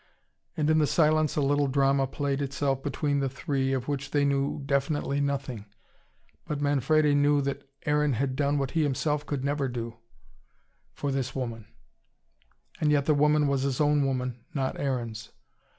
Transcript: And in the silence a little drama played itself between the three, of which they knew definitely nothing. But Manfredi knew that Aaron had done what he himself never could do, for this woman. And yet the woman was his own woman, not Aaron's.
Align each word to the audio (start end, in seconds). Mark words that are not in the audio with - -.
And 0.57 0.67
in 0.71 0.79
the 0.79 0.87
silence 0.87 1.35
a 1.35 1.41
little 1.43 1.67
drama 1.67 2.07
played 2.07 2.41
itself 2.41 2.81
between 2.81 3.19
the 3.19 3.29
three, 3.29 3.71
of 3.71 3.87
which 3.87 4.09
they 4.09 4.25
knew 4.25 4.63
definitely 4.65 5.21
nothing. 5.21 5.67
But 6.47 6.59
Manfredi 6.59 7.13
knew 7.13 7.39
that 7.41 7.69
Aaron 7.85 8.13
had 8.13 8.35
done 8.35 8.57
what 8.57 8.71
he 8.71 8.81
himself 8.81 9.29
never 9.31 9.67
could 9.67 9.73
do, 9.73 9.97
for 10.91 11.11
this 11.11 11.35
woman. 11.35 11.67
And 12.79 12.91
yet 12.91 13.05
the 13.05 13.13
woman 13.13 13.45
was 13.47 13.61
his 13.61 13.79
own 13.79 14.03
woman, 14.03 14.43
not 14.55 14.79
Aaron's. 14.79 15.29